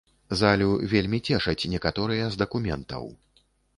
[0.37, 3.03] Залю вельмі цешаць некаторыя з дакументаў.